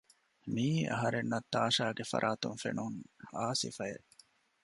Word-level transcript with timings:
މިއީ 0.53 0.77
އަހަރެންނަށް 0.91 1.49
ތާޝާގެ 1.53 2.03
ފަރާތުން 2.11 2.57
ފެނުން 2.63 2.97
އާ 3.33 3.47
ސިފައެއް 3.61 4.07